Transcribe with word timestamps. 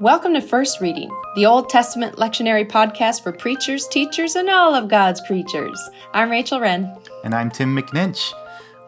Welcome 0.00 0.34
to 0.34 0.40
First 0.40 0.80
Reading, 0.80 1.08
the 1.36 1.46
Old 1.46 1.68
Testament 1.68 2.16
lectionary 2.16 2.68
podcast 2.68 3.22
for 3.22 3.32
preachers, 3.32 3.86
teachers, 3.86 4.34
and 4.34 4.50
all 4.50 4.74
of 4.74 4.88
God's 4.88 5.20
creatures. 5.20 5.80
I'm 6.12 6.30
Rachel 6.30 6.60
Wren. 6.60 6.92
And 7.22 7.34
I'm 7.34 7.50
Tim 7.50 7.76
McNinch. 7.76 8.32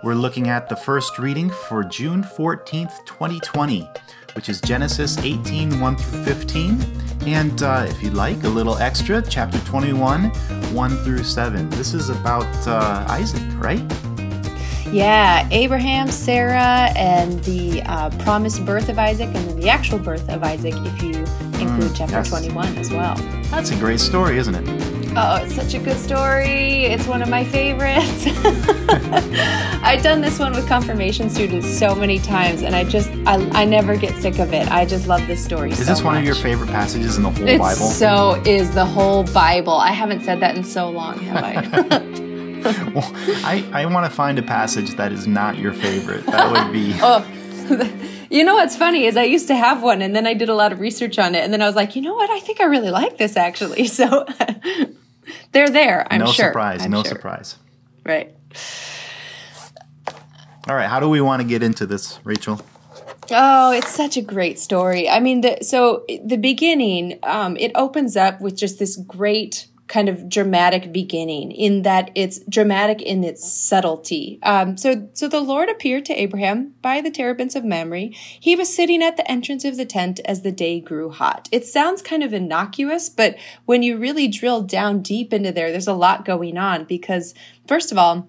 We're 0.02 0.14
looking 0.14 0.48
at 0.48 0.68
the 0.68 0.76
first 0.76 1.18
reading 1.18 1.48
for 1.48 1.84
June 1.84 2.22
14th, 2.22 3.06
2020, 3.06 3.88
which 4.34 4.48
is 4.48 4.60
Genesis 4.60 5.16
18 5.18 5.80
1 5.80 5.96
through 5.96 6.24
15. 6.24 6.84
And 7.26 7.62
uh, 7.62 7.86
if 7.88 8.02
you'd 8.02 8.14
like, 8.14 8.42
a 8.44 8.48
little 8.48 8.76
extra, 8.78 9.22
chapter 9.22 9.58
21 9.60 10.30
1 10.74 10.96
through 11.04 11.22
7. 11.24 11.70
This 11.70 11.94
is 11.94 12.10
about 12.10 12.66
uh, 12.66 13.06
Isaac, 13.08 13.42
right? 13.58 13.82
Yeah, 14.92 15.48
Abraham, 15.50 16.10
Sarah, 16.10 16.90
and 16.96 17.42
the 17.44 17.82
uh, 17.82 18.10
promised 18.22 18.64
birth 18.64 18.88
of 18.88 18.98
Isaac, 18.98 19.26
and 19.26 19.48
then 19.48 19.60
the 19.60 19.68
actual 19.68 19.98
birth 19.98 20.28
of 20.28 20.42
Isaac, 20.42 20.74
if 20.74 21.02
you 21.02 21.14
include 21.60 21.90
mm, 21.90 21.96
chapter 21.96 22.16
yes. 22.16 22.28
21 22.28 22.78
as 22.78 22.90
well. 22.90 23.16
That's 23.50 23.70
a 23.70 23.76
great 23.76 24.00
story, 24.00 24.38
isn't 24.38 24.54
it? 24.54 24.96
Oh, 25.18 25.36
it's 25.36 25.54
such 25.54 25.72
a 25.72 25.78
good 25.78 25.96
story. 25.96 26.84
It's 26.84 27.06
one 27.06 27.22
of 27.22 27.28
my 27.30 27.42
favorites. 27.42 28.26
I've 29.82 30.02
done 30.02 30.20
this 30.20 30.38
one 30.38 30.52
with 30.52 30.68
confirmation 30.68 31.30
students 31.30 31.66
so 31.66 31.94
many 31.94 32.18
times, 32.18 32.60
and 32.62 32.76
I 32.76 32.84
just, 32.84 33.10
I, 33.26 33.36
I 33.52 33.64
never 33.64 33.96
get 33.96 34.14
sick 34.20 34.38
of 34.38 34.52
it. 34.52 34.70
I 34.70 34.84
just 34.84 35.08
love 35.08 35.26
this 35.26 35.42
story 35.42 35.70
Is 35.70 35.78
so 35.78 35.84
this 35.84 36.02
one 36.02 36.14
much. 36.14 36.20
of 36.20 36.26
your 36.26 36.34
favorite 36.34 36.68
passages 36.68 37.16
in 37.16 37.22
the 37.22 37.30
whole 37.30 37.48
it 37.48 37.58
Bible? 37.58 37.86
So 37.86 38.42
is 38.44 38.74
the 38.74 38.84
whole 38.84 39.24
Bible. 39.24 39.74
I 39.74 39.92
haven't 39.92 40.22
said 40.22 40.40
that 40.40 40.54
in 40.54 40.62
so 40.62 40.90
long, 40.90 41.18
have 41.20 41.42
I? 41.42 42.20
well, 42.94 43.10
I, 43.44 43.68
I 43.72 43.86
want 43.86 44.10
to 44.10 44.14
find 44.14 44.38
a 44.38 44.42
passage 44.42 44.96
that 44.96 45.12
is 45.12 45.26
not 45.26 45.58
your 45.58 45.72
favorite. 45.72 46.26
That 46.26 46.50
would 46.50 46.72
be. 46.72 46.92
oh. 47.00 47.26
You 48.28 48.42
know 48.44 48.56
what's 48.56 48.76
funny 48.76 49.04
is 49.04 49.16
I 49.16 49.22
used 49.22 49.46
to 49.48 49.54
have 49.54 49.84
one 49.84 50.02
and 50.02 50.14
then 50.14 50.26
I 50.26 50.34
did 50.34 50.48
a 50.48 50.54
lot 50.54 50.72
of 50.72 50.80
research 50.80 51.16
on 51.18 51.36
it 51.36 51.44
and 51.44 51.52
then 51.52 51.62
I 51.62 51.66
was 51.66 51.76
like, 51.76 51.94
you 51.94 52.02
know 52.02 52.14
what? 52.14 52.28
I 52.28 52.40
think 52.40 52.60
I 52.60 52.64
really 52.64 52.90
like 52.90 53.18
this 53.18 53.36
actually. 53.36 53.86
So 53.96 54.26
they're 55.52 55.70
there, 55.70 56.06
I'm 56.10 56.20
no 56.20 56.26
sure. 56.26 56.46
Surprise, 56.46 56.84
I'm 56.84 56.90
no 56.90 57.02
sure. 57.02 57.12
surprise. 57.12 57.56
Right. 58.04 58.34
All 60.68 60.74
right, 60.74 60.88
how 60.88 60.98
do 60.98 61.08
we 61.08 61.20
want 61.20 61.40
to 61.40 61.48
get 61.48 61.62
into 61.62 61.86
this, 61.86 62.18
Rachel? 62.24 62.60
Oh, 63.30 63.72
it's 63.72 63.90
such 63.90 64.16
a 64.16 64.22
great 64.22 64.58
story. 64.58 65.08
I 65.08 65.20
mean, 65.20 65.40
the, 65.40 65.58
so 65.62 66.04
the 66.24 66.36
beginning, 66.36 67.18
um, 67.22 67.56
it 67.56 67.72
opens 67.74 68.16
up 68.16 68.40
with 68.40 68.56
just 68.56 68.78
this 68.78 68.96
great 68.96 69.68
kind 69.88 70.08
of 70.08 70.28
dramatic 70.28 70.92
beginning 70.92 71.52
in 71.52 71.82
that 71.82 72.10
it's 72.14 72.40
dramatic 72.48 73.00
in 73.00 73.22
its 73.22 73.50
subtlety. 73.50 74.38
Um, 74.42 74.76
so, 74.76 75.08
so 75.12 75.28
the 75.28 75.40
Lord 75.40 75.68
appeared 75.68 76.04
to 76.06 76.14
Abraham 76.14 76.74
by 76.82 77.00
the 77.00 77.10
terebinths 77.10 77.54
of 77.54 77.64
Mamre. 77.64 78.08
He 78.12 78.56
was 78.56 78.74
sitting 78.74 79.02
at 79.02 79.16
the 79.16 79.30
entrance 79.30 79.64
of 79.64 79.76
the 79.76 79.84
tent 79.84 80.20
as 80.24 80.42
the 80.42 80.52
day 80.52 80.80
grew 80.80 81.10
hot. 81.10 81.48
It 81.52 81.64
sounds 81.64 82.02
kind 82.02 82.22
of 82.22 82.32
innocuous, 82.32 83.08
but 83.08 83.36
when 83.64 83.82
you 83.82 83.96
really 83.96 84.26
drill 84.28 84.62
down 84.62 85.02
deep 85.02 85.32
into 85.32 85.52
there, 85.52 85.70
there's 85.70 85.86
a 85.86 85.92
lot 85.92 86.24
going 86.24 86.58
on 86.58 86.84
because, 86.84 87.34
first 87.66 87.92
of 87.92 87.98
all, 87.98 88.28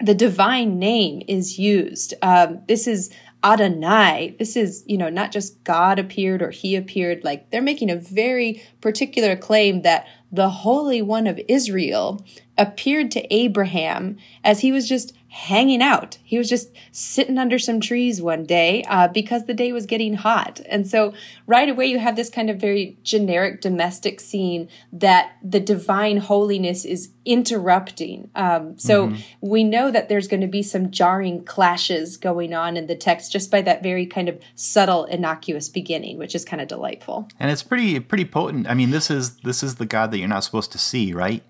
the 0.00 0.14
divine 0.14 0.78
name 0.78 1.22
is 1.28 1.58
used. 1.58 2.14
Um, 2.22 2.62
this 2.66 2.86
is 2.86 3.10
Adonai. 3.44 4.34
This 4.38 4.56
is, 4.56 4.82
you 4.86 4.96
know, 4.96 5.10
not 5.10 5.30
just 5.30 5.62
God 5.64 5.98
appeared 5.98 6.40
or 6.40 6.50
he 6.50 6.76
appeared. 6.76 7.22
Like 7.24 7.50
they're 7.50 7.62
making 7.62 7.90
a 7.90 7.96
very 7.96 8.62
particular 8.80 9.36
claim 9.36 9.82
that 9.82 10.06
the 10.34 10.50
Holy 10.50 11.00
One 11.00 11.28
of 11.28 11.40
Israel 11.46 12.24
appeared 12.58 13.12
to 13.12 13.34
Abraham 13.34 14.16
as 14.42 14.60
he 14.60 14.72
was 14.72 14.88
just 14.88 15.14
hanging 15.34 15.82
out. 15.82 16.16
He 16.22 16.38
was 16.38 16.48
just 16.48 16.70
sitting 16.92 17.38
under 17.38 17.58
some 17.58 17.80
trees 17.80 18.22
one 18.22 18.44
day 18.44 18.84
uh, 18.84 19.08
because 19.08 19.46
the 19.46 19.52
day 19.52 19.72
was 19.72 19.84
getting 19.84 20.14
hot. 20.14 20.60
And 20.66 20.86
so 20.86 21.12
right 21.48 21.68
away 21.68 21.86
you 21.86 21.98
have 21.98 22.14
this 22.14 22.30
kind 22.30 22.48
of 22.48 22.60
very 22.60 22.96
generic 23.02 23.60
domestic 23.60 24.20
scene 24.20 24.68
that 24.92 25.32
the 25.42 25.58
divine 25.58 26.18
holiness 26.18 26.84
is 26.84 27.10
interrupting. 27.24 28.30
Um, 28.36 28.78
so 28.78 29.08
mm-hmm. 29.08 29.20
we 29.40 29.64
know 29.64 29.90
that 29.90 30.08
there's 30.08 30.28
going 30.28 30.40
to 30.42 30.46
be 30.46 30.62
some 30.62 30.92
jarring 30.92 31.44
clashes 31.44 32.16
going 32.16 32.54
on 32.54 32.76
in 32.76 32.86
the 32.86 32.94
text 32.94 33.32
just 33.32 33.50
by 33.50 33.60
that 33.62 33.82
very 33.82 34.06
kind 34.06 34.28
of 34.28 34.40
subtle, 34.54 35.04
innocuous 35.04 35.68
beginning, 35.68 36.16
which 36.16 36.36
is 36.36 36.44
kind 36.44 36.62
of 36.62 36.68
delightful. 36.68 37.28
And 37.40 37.50
it's 37.50 37.64
pretty 37.64 37.98
pretty 37.98 38.24
potent. 38.24 38.68
I 38.70 38.74
mean, 38.74 38.92
this 38.92 39.10
is 39.10 39.34
this 39.38 39.64
is 39.64 39.74
the 39.74 39.86
God 39.86 40.12
that 40.12 40.18
you're 40.18 40.28
not 40.28 40.44
supposed 40.44 40.70
to 40.72 40.78
see, 40.78 41.12
right? 41.12 41.42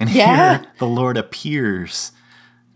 And 0.00 0.08
yeah. 0.08 0.58
here 0.58 0.66
the 0.78 0.86
Lord 0.86 1.18
appears 1.18 2.12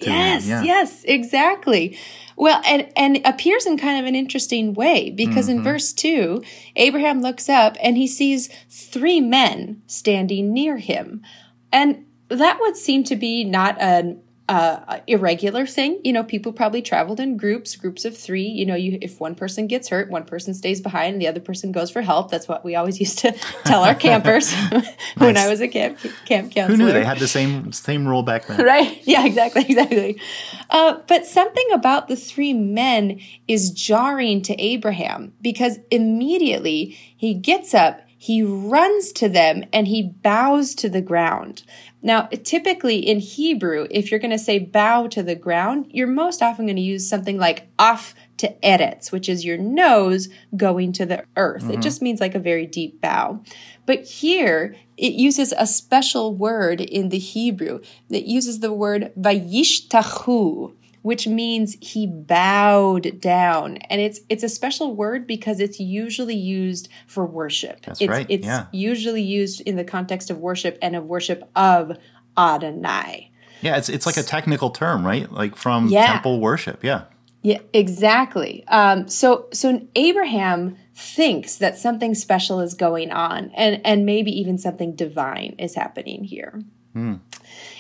yes, 0.01 0.47
yeah. 0.47 0.63
yes, 0.63 1.05
exactly. 1.05 1.99
Well, 2.37 2.63
and 2.65 2.91
and 2.97 3.21
appears 3.25 3.67
in 3.67 3.77
kind 3.77 4.01
of 4.01 4.07
an 4.07 4.15
interesting 4.15 4.73
way 4.73 5.11
because 5.11 5.49
mm-hmm. 5.49 5.59
in 5.59 5.65
verse 5.65 5.93
2, 5.93 6.43
Abraham 6.77 7.21
looks 7.21 7.49
up 7.49 7.77
and 7.83 7.97
he 7.97 8.07
sees 8.07 8.49
three 8.69 9.21
men 9.21 9.83
standing 9.87 10.53
near 10.53 10.79
him. 10.79 11.23
And 11.71 12.07
that 12.29 12.59
would 12.61 12.77
seem 12.77 13.05
to 13.05 13.17
be 13.17 13.45
not 13.45 13.81
an 13.81 14.23
uh, 14.51 14.99
irregular 15.07 15.65
thing. 15.65 16.01
You 16.03 16.13
know, 16.13 16.25
people 16.25 16.53
probably 16.53 16.83
traveled 16.83 17.21
in 17.21 17.37
groups, 17.37 17.77
groups 17.77 18.05
of 18.05 18.19
three. 18.19 18.49
You 18.49 18.67
know, 18.67 18.75
you 18.75 18.99
if 19.01 19.21
one 19.21 19.37
person 19.37 19.69
gets 19.69 19.89
hurt, 19.89 20.11
one 20.11 20.25
person 20.25 20.55
stays 20.55 20.81
behind, 20.81 21.13
and 21.13 21.23
the 21.23 21.29
other 21.29 21.39
person 21.39 21.71
goes 21.71 21.89
for 21.89 22.03
help. 22.03 22.33
That's 22.33 22.49
what 22.49 22.65
we 22.65 22.75
always 22.75 22.99
used 23.07 23.21
to 23.21 23.31
tell 23.65 23.85
our 23.85 23.95
campers 23.95 24.53
when 25.19 25.37
I 25.37 25.49
was 25.49 25.61
a 25.61 25.69
camp 25.69 25.99
camp 26.27 26.53
counselor. 26.53 26.77
Who 26.77 26.85
knew 26.85 26.93
they 26.93 27.05
had 27.05 27.21
the 27.21 27.29
same 27.29 27.71
same 27.71 28.09
rule 28.09 28.25
back 28.25 28.49
then? 28.49 28.65
Right? 28.65 29.01
Yeah, 29.05 29.25
exactly, 29.25 29.67
exactly. 29.69 30.21
Uh, 30.69 30.99
but 31.07 31.27
something 31.27 31.69
about 31.73 32.09
the 32.09 32.17
three 32.17 32.53
men 32.53 33.21
is 33.47 33.71
jarring 33.71 34.43
to 34.43 34.61
Abraham 34.61 35.33
because 35.41 35.79
immediately 35.93 36.99
he 37.17 37.35
gets 37.35 37.73
up 37.73 38.01
he 38.23 38.43
runs 38.43 39.13
to 39.13 39.31
them 39.31 39.65
and 39.73 39.89
he 39.89 40.03
bows 40.03 40.75
to 40.75 40.91
the 40.91 41.01
ground. 41.01 41.63
Now, 42.03 42.23
typically 42.45 42.99
in 42.99 43.21
Hebrew, 43.21 43.87
if 43.91 44.11
you're 44.11 44.21
going 44.21 44.31
to 44.31 44.39
say 44.39 44.59
bow 44.59 45.07
to 45.09 45.23
the 45.23 45.35
ground, 45.35 45.87
you're 45.91 46.07
most 46.07 46.43
often 46.43 46.67
going 46.67 46.77
to 46.77 46.83
use 46.83 47.09
something 47.09 47.39
like 47.39 47.69
off 47.79 48.15
to 48.39 48.55
eretz, 48.63 49.13
which 49.13 49.29
is 49.29 49.45
your 49.45 49.59
nose 49.59 50.29
going 50.57 50.93
to 50.95 51.05
the 51.05 51.25
earth. 51.37 51.65
Mm-hmm. 51.65 51.73
It 51.73 51.83
just 51.83 52.01
means 52.01 52.21
like 52.21 52.35
a 52.35 52.39
very 52.39 52.67
deep 52.67 53.01
bow. 53.01 53.43
But 53.85 54.05
here, 54.05 54.77
it 54.97 55.13
uses 55.13 55.53
a 55.57 55.67
special 55.67 56.35
word 56.35 56.81
in 56.81 57.11
the 57.11 57.19
Hebrew 57.19 57.81
that 58.09 58.27
uses 58.27 58.61
the 58.61 58.73
word 58.73 59.13
vayishtachu, 59.19 60.75
which 61.03 61.27
means 61.27 61.77
he 61.81 62.07
bowed 62.07 63.21
down. 63.21 63.79
And 63.89 64.01
it's 64.01 64.21
it's 64.29 64.43
a 64.43 64.49
special 64.49 64.95
word 64.95 65.27
because 65.27 65.61
it's 65.61 65.81
usually 65.81 66.37
used 66.37 66.89
for 67.07 67.25
worship. 67.25 67.85
That's 67.87 68.01
it's, 68.01 68.09
right. 68.09 68.27
It's 68.29 68.47
yeah. 68.47 68.67
usually 68.73 69.23
used 69.23 69.61
in 69.63 69.77
the 69.77 69.85
context 69.85 70.31
of 70.31 70.39
worship 70.39 70.79
and 70.83 70.95
of 70.97 71.05
worship 71.05 71.49
of 71.57 71.97
Adonai. 72.37 73.31
Yeah, 73.63 73.77
it's 73.77 73.89
it's 73.89 74.07
like 74.07 74.17
a 74.17 74.23
technical 74.23 74.71
term, 74.71 75.05
right? 75.07 75.31
Like 75.31 75.57
from 75.57 75.89
yeah. 75.89 76.13
temple 76.13 76.41
worship. 76.41 76.83
Yeah. 76.83 77.05
Yeah, 77.43 77.61
exactly. 77.73 78.65
Um, 78.69 79.09
so 79.09 79.47
so 79.53 79.87
Abraham 79.95 80.77
thinks 80.95 81.57
that 81.57 81.79
something 81.79 82.15
special 82.15 82.61
is 82.61 82.75
going 82.75 83.11
on, 83.11 83.51
and 83.55 83.81
and 83.85 84.05
maybe 84.05 84.31
even 84.39 84.59
something 84.59 84.95
divine 84.95 85.55
is 85.59 85.75
happening 85.75 86.25
here. 86.25 86.63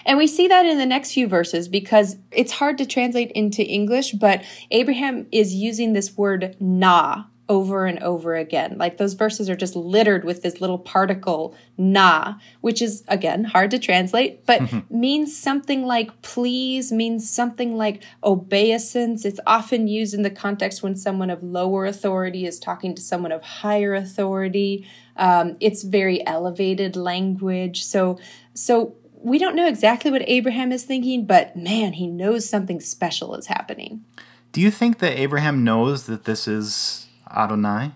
And 0.06 0.19
we 0.19 0.26
see 0.26 0.48
that 0.48 0.66
in 0.66 0.78
the 0.78 0.87
next 0.87 1.12
few 1.12 1.28
verses 1.28 1.69
because 1.69 2.16
it's 2.31 2.53
hard 2.53 2.78
to 2.78 2.87
translate 2.87 3.31
into 3.32 3.62
English, 3.62 4.12
but 4.12 4.43
Abraham 4.71 5.26
is 5.31 5.54
using 5.54 5.93
this 5.93 6.16
word 6.16 6.56
na 6.60 7.25
over 7.50 7.84
and 7.84 7.98
over 7.98 8.37
again. 8.37 8.76
Like 8.78 8.97
those 8.97 9.15
verses 9.15 9.50
are 9.50 9.56
just 9.56 9.75
littered 9.75 10.25
with 10.25 10.41
this 10.41 10.60
little 10.60 10.78
particle 10.78 11.56
na, 11.76 12.34
which 12.60 12.81
is 12.81 13.03
again 13.09 13.43
hard 13.43 13.72
to 13.72 13.78
translate, 13.81 14.47
but 14.47 14.62
means 14.91 15.37
something 15.37 15.84
like 15.84 16.22
please, 16.22 16.92
means 16.92 17.28
something 17.28 17.77
like 17.77 18.04
obeisance. 18.22 19.25
It's 19.25 19.41
often 19.48 19.88
used 19.88 20.15
in 20.15 20.22
the 20.22 20.31
context 20.31 20.84
when 20.84 20.94
someone 20.94 21.28
of 21.28 21.42
lower 21.42 21.86
authority 21.86 22.47
is 22.47 22.60
talking 22.60 22.95
to 22.95 23.03
someone 23.03 23.33
of 23.33 23.42
higher 23.42 23.95
authority. 23.95 24.86
Um, 25.16 25.56
it's 25.59 25.83
very 25.83 26.24
elevated 26.28 26.95
language. 26.95 27.83
So, 27.83 28.21
so 28.54 28.95
we 29.22 29.38
don't 29.38 29.56
know 29.56 29.66
exactly 29.66 30.10
what 30.10 30.22
Abraham 30.26 30.72
is 30.72 30.84
thinking, 30.84 31.26
but 31.26 31.56
man, 31.56 31.94
he 31.94 32.06
knows 32.06 32.48
something 32.48 32.80
special 32.80 33.34
is 33.34 33.46
happening. 33.46 34.04
Do 34.52 34.60
you 34.60 34.70
think 34.70 34.98
that 34.98 35.18
Abraham 35.18 35.62
knows 35.62 36.06
that 36.06 36.24
this 36.24 36.48
is 36.48 37.06
Adonai? 37.30 37.92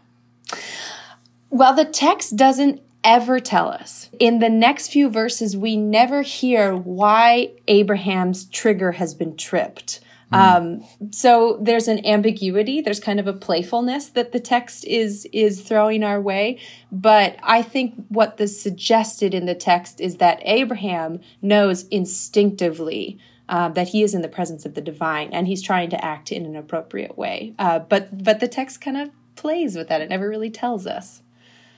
Well, 1.50 1.74
the 1.74 1.84
text 1.84 2.36
doesn't 2.36 2.80
ever 3.02 3.40
tell 3.40 3.68
us. 3.68 4.10
In 4.18 4.38
the 4.38 4.48
next 4.48 4.88
few 4.88 5.08
verses, 5.08 5.56
we 5.56 5.76
never 5.76 6.22
hear 6.22 6.74
why 6.74 7.52
Abraham's 7.68 8.46
trigger 8.46 8.92
has 8.92 9.14
been 9.14 9.36
tripped. 9.36 10.00
Um, 10.34 10.84
so 11.10 11.58
there's 11.60 11.88
an 11.88 12.04
ambiguity. 12.06 12.80
There's 12.80 13.00
kind 13.00 13.20
of 13.20 13.26
a 13.26 13.32
playfulness 13.32 14.08
that 14.08 14.32
the 14.32 14.40
text 14.40 14.84
is 14.84 15.26
is 15.32 15.62
throwing 15.62 16.02
our 16.02 16.20
way. 16.20 16.58
But 16.90 17.36
I 17.42 17.62
think 17.62 17.94
what 18.08 18.36
the 18.36 18.48
suggested 18.48 19.34
in 19.34 19.46
the 19.46 19.54
text 19.54 20.00
is 20.00 20.16
that 20.16 20.40
Abraham 20.42 21.20
knows 21.40 21.86
instinctively 21.88 23.18
uh, 23.48 23.68
that 23.70 23.88
he 23.88 24.02
is 24.02 24.14
in 24.14 24.22
the 24.22 24.28
presence 24.28 24.64
of 24.64 24.74
the 24.74 24.80
divine, 24.80 25.32
and 25.32 25.46
he's 25.46 25.62
trying 25.62 25.90
to 25.90 26.04
act 26.04 26.32
in 26.32 26.46
an 26.46 26.56
appropriate 26.56 27.18
way. 27.18 27.54
Uh, 27.58 27.78
but 27.78 28.24
but 28.24 28.40
the 28.40 28.48
text 28.48 28.80
kind 28.80 28.96
of 28.96 29.10
plays 29.36 29.76
with 29.76 29.88
that. 29.88 30.00
It 30.00 30.08
never 30.08 30.28
really 30.28 30.50
tells 30.50 30.86
us. 30.86 31.22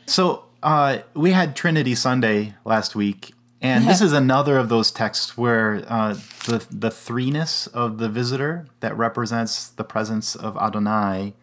So 0.06 0.44
uh, 0.62 0.98
we 1.14 1.32
had 1.32 1.56
Trinity 1.56 1.94
Sunday 1.94 2.54
last 2.64 2.94
week, 2.94 3.34
and 3.74 3.86
this 3.86 4.00
is 4.06 4.12
another 4.12 4.58
of 4.58 4.68
those 4.68 4.90
texts 4.90 5.36
where 5.36 5.84
uh, 5.88 6.14
the 6.46 6.66
the 6.70 6.90
threeness 6.90 7.72
of 7.72 7.98
the 7.98 8.08
visitor 8.08 8.66
that 8.80 8.96
represents 8.96 9.68
the 9.68 9.84
presence 9.84 10.34
of 10.34 10.56
Adonai 10.56 11.34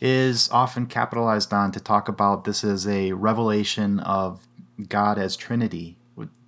is 0.00 0.48
often 0.50 0.86
capitalized 0.86 1.52
on 1.52 1.72
to 1.72 1.80
talk 1.80 2.08
about 2.08 2.44
this 2.44 2.64
as 2.64 2.86
a 2.86 3.12
revelation 3.12 4.00
of 4.00 4.46
God 4.88 5.18
as 5.18 5.36
Trinity. 5.36 5.96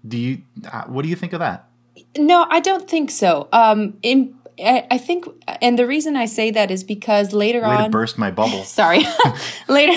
Do 0.06 0.18
you 0.18 0.42
uh, 0.70 0.84
what 0.84 1.02
do 1.02 1.08
you 1.08 1.16
think 1.16 1.32
of 1.32 1.40
that? 1.40 1.68
No, 2.16 2.46
I 2.48 2.60
don't 2.60 2.88
think 2.88 3.10
so. 3.10 3.48
Um, 3.52 3.96
in 4.02 4.36
I, 4.58 4.86
I 4.90 4.98
think, 4.98 5.26
and 5.60 5.78
the 5.78 5.86
reason 5.86 6.16
I 6.16 6.24
say 6.26 6.50
that 6.50 6.70
is 6.70 6.82
because 6.82 7.32
later 7.32 7.60
Way 7.60 7.68
on, 7.68 7.84
to 7.84 7.90
burst 7.90 8.16
my 8.16 8.30
bubble. 8.30 8.64
sorry, 8.64 9.04
later, 9.68 9.92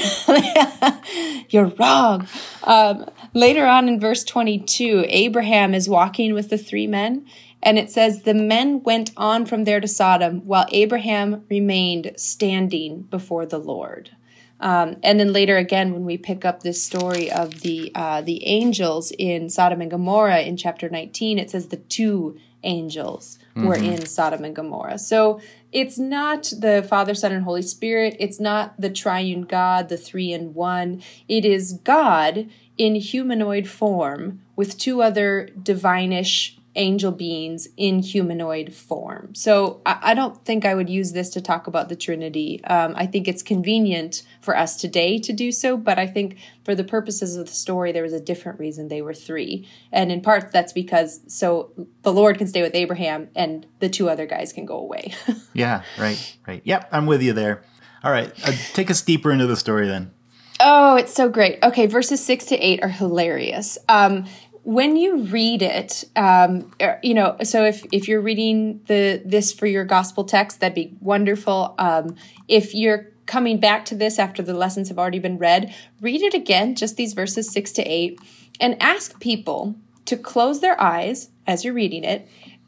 you're 1.49 1.67
wrong. 1.79 2.27
Um, 2.63 3.09
later 3.33 3.65
on 3.65 3.87
in 3.87 3.99
verse 3.99 4.23
22, 4.23 5.05
Abraham 5.07 5.73
is 5.73 5.89
walking 5.89 6.33
with 6.33 6.49
the 6.49 6.57
three 6.57 6.87
men, 6.87 7.25
and 7.61 7.77
it 7.77 7.89
says, 7.89 8.21
The 8.21 8.33
men 8.33 8.83
went 8.83 9.11
on 9.17 9.45
from 9.45 9.63
there 9.63 9.79
to 9.79 9.87
Sodom, 9.87 10.45
while 10.45 10.65
Abraham 10.71 11.43
remained 11.49 12.13
standing 12.15 13.03
before 13.03 13.45
the 13.45 13.59
Lord. 13.59 14.11
Um, 14.61 14.97
and 15.03 15.19
then 15.19 15.31
later 15.31 15.57
again, 15.57 15.93
when 15.93 16.05
we 16.05 16.17
pick 16.17 16.43
up 16.43 16.63
this 16.63 16.83
story 16.83 17.31
of 17.31 17.61
the 17.61 17.91
uh, 17.95 18.21
the 18.21 18.45
angels 18.45 19.11
in 19.17 19.49
Sodom 19.49 19.79
and 19.79 19.89
Gomorrah 19.89 20.41
in 20.41 20.57
chapter 20.57 20.89
19, 20.89 21.39
it 21.39 21.49
says 21.49 21.67
the 21.67 21.77
two 21.77 22.37
angels 22.63 23.39
were 23.55 23.75
in 23.75 24.05
Sodom 24.05 24.43
and 24.43 24.55
Gomorrah. 24.55 24.99
So 24.99 25.41
it's 25.71 25.97
not 25.97 26.51
the 26.57 26.85
Father, 26.87 27.13
Son, 27.13 27.31
and 27.31 27.43
Holy 27.43 27.61
Spirit. 27.61 28.15
It's 28.19 28.39
not 28.39 28.79
the 28.79 28.89
triune 28.89 29.43
God, 29.43 29.89
the 29.89 29.97
three 29.97 30.33
in 30.33 30.53
one. 30.53 31.01
It 31.27 31.45
is 31.45 31.73
God 31.83 32.49
in 32.79 32.95
humanoid 32.95 33.67
form 33.67 34.41
with 34.55 34.79
two 34.79 35.03
other 35.03 35.49
divinish 35.61 36.55
angel 36.75 37.11
beings 37.11 37.67
in 37.75 37.99
humanoid 37.99 38.73
form. 38.73 39.35
So 39.35 39.81
I, 39.85 39.99
I 40.01 40.13
don't 40.13 40.45
think 40.45 40.63
I 40.63 40.75
would 40.75 40.89
use 40.89 41.11
this 41.11 41.29
to 41.31 41.41
talk 41.41 41.67
about 41.67 41.89
the 41.89 41.95
Trinity. 41.95 42.63
Um, 42.63 42.93
I 42.95 43.05
think 43.05 43.27
it's 43.27 43.43
convenient 43.43 44.23
for 44.39 44.55
us 44.55 44.77
today 44.77 45.19
to 45.19 45.33
do 45.33 45.51
so, 45.51 45.75
but 45.75 45.99
I 45.99 46.07
think 46.07 46.37
for 46.63 46.75
the 46.75 46.85
purposes 46.85 47.35
of 47.35 47.47
the 47.47 47.51
story, 47.51 47.91
there 47.91 48.03
was 48.03 48.13
a 48.13 48.19
different 48.21 48.59
reason 48.59 48.87
they 48.87 49.01
were 49.01 49.13
three. 49.13 49.67
And 49.91 50.09
in 50.11 50.21
part, 50.21 50.53
that's 50.53 50.71
because 50.71 51.19
so 51.27 51.71
the 52.03 52.13
Lord 52.13 52.37
can 52.37 52.47
stay 52.47 52.61
with 52.61 52.75
Abraham 52.75 53.29
and 53.35 53.65
the 53.79 53.89
two 53.89 54.07
other 54.07 54.25
guys 54.25 54.53
can 54.53 54.65
go 54.65 54.77
away. 54.77 55.13
Yeah, 55.51 55.81
right, 55.97 56.37
right. 56.47 56.61
Yep, 56.63 56.89
I'm 56.91 57.05
with 57.05 57.21
you 57.21 57.33
there. 57.33 57.63
All 58.03 58.11
right, 58.11 58.31
uh, 58.47 58.53
take 58.73 58.89
us 58.89 59.01
deeper 59.01 59.31
into 59.31 59.47
the 59.47 59.57
story 59.57 59.87
then. 59.87 60.11
Oh, 60.71 60.97
it's 60.97 61.15
so 61.15 61.29
great. 61.29 61.57
Okay, 61.63 61.87
verses 61.87 62.23
six 62.23 62.45
to 62.45 62.55
eight 62.55 62.83
are 62.83 62.89
hilarious. 62.89 63.79
Um, 63.89 64.25
when 64.61 64.97
you 64.97 65.23
read 65.23 65.63
it, 65.63 66.03
um, 66.15 66.71
er, 66.79 66.99
you 67.01 67.15
know, 67.15 67.37
so 67.41 67.65
if 67.65 67.83
if 67.91 68.07
you're 68.07 68.21
reading 68.21 68.81
the 68.85 69.19
this 69.25 69.51
for 69.51 69.65
your 69.65 69.83
gospel 69.83 70.25
text, 70.25 70.59
that'd 70.59 70.75
be 70.75 70.95
wonderful. 71.01 71.73
Um, 71.79 72.15
if 72.47 72.75
you're 72.75 73.07
coming 73.25 73.59
back 73.59 73.83
to 73.85 73.95
this 73.95 74.19
after 74.19 74.43
the 74.43 74.53
lessons 74.53 74.89
have 74.89 74.99
already 74.99 75.17
been 75.17 75.39
read, 75.39 75.73
read 76.01 76.21
it 76.21 76.35
again, 76.35 76.75
just 76.75 76.97
these 76.97 77.13
verses 77.13 77.51
six 77.51 77.71
to 77.71 77.81
eight, 77.81 78.19
and 78.59 78.79
ask 78.79 79.19
people 79.19 79.73
to 80.05 80.15
close 80.17 80.59
their 80.59 80.79
eyes 80.79 81.31
as 81.47 81.65
you're 81.65 81.73
reading 81.73 82.03
it 82.03 82.27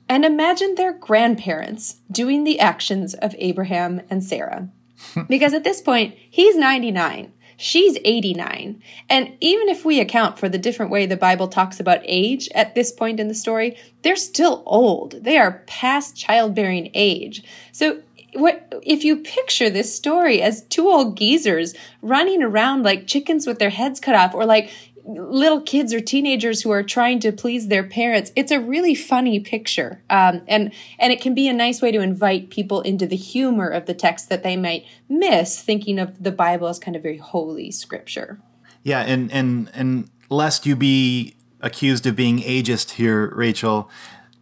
and 0.09 0.25
imagine 0.25 0.73
their 0.73 0.93
grandparents 0.93 1.97
doing 2.11 2.45
the 2.45 2.59
actions 2.59 3.13
of 3.13 3.35
Abraham 3.37 4.01
and 4.09 4.23
Sarah. 4.23 4.69
because 5.27 5.53
at 5.53 5.63
this 5.63 5.81
point, 5.81 6.15
he's 6.29 6.55
99. 6.55 7.31
She's 7.61 7.99
89. 8.03 8.81
And 9.07 9.37
even 9.39 9.69
if 9.69 9.85
we 9.85 9.99
account 9.99 10.39
for 10.39 10.49
the 10.49 10.57
different 10.57 10.91
way 10.91 11.05
the 11.05 11.15
Bible 11.15 11.47
talks 11.47 11.79
about 11.79 12.01
age 12.05 12.49
at 12.55 12.73
this 12.73 12.91
point 12.91 13.19
in 13.19 13.27
the 13.27 13.35
story, 13.35 13.77
they're 14.01 14.15
still 14.15 14.63
old. 14.65 15.23
They 15.23 15.37
are 15.37 15.61
past 15.67 16.17
childbearing 16.17 16.89
age. 16.95 17.43
So 17.71 18.01
what 18.33 18.73
if 18.83 19.03
you 19.03 19.17
picture 19.17 19.69
this 19.69 19.95
story 19.95 20.41
as 20.41 20.63
two 20.63 20.87
old 20.87 21.15
geezers 21.15 21.75
running 22.01 22.41
around 22.41 22.81
like 22.81 23.05
chickens 23.05 23.45
with 23.45 23.59
their 23.59 23.69
heads 23.69 23.99
cut 23.99 24.15
off 24.15 24.33
or 24.33 24.45
like 24.45 24.71
little 25.05 25.61
kids 25.61 25.93
or 25.93 25.99
teenagers 25.99 26.61
who 26.61 26.71
are 26.71 26.83
trying 26.83 27.19
to 27.19 27.31
please 27.31 27.67
their 27.67 27.83
parents 27.83 28.31
it's 28.35 28.51
a 28.51 28.59
really 28.59 28.95
funny 28.95 29.39
picture 29.39 30.01
um, 30.09 30.41
and 30.47 30.71
and 30.99 31.11
it 31.11 31.21
can 31.21 31.33
be 31.33 31.47
a 31.47 31.53
nice 31.53 31.81
way 31.81 31.91
to 31.91 31.99
invite 31.99 32.49
people 32.49 32.81
into 32.81 33.05
the 33.05 33.15
humor 33.15 33.67
of 33.67 33.85
the 33.85 33.93
text 33.93 34.29
that 34.29 34.43
they 34.43 34.55
might 34.55 34.85
miss 35.09 35.61
thinking 35.61 35.99
of 35.99 36.21
the 36.23 36.31
bible 36.31 36.67
as 36.67 36.79
kind 36.79 36.95
of 36.95 37.03
very 37.03 37.17
holy 37.17 37.71
scripture 37.71 38.39
Yeah, 38.83 39.01
and 39.01 39.31
and 39.31 39.69
and 39.73 40.09
lest 40.29 40.65
you 40.65 40.75
be 40.75 41.35
accused 41.59 42.07
of 42.07 42.15
being 42.15 42.39
ageist 42.39 42.91
here, 42.91 43.33
Rachel, 43.35 43.89